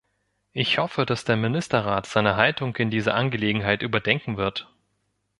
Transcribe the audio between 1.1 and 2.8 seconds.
der Ministerrat seine Haltung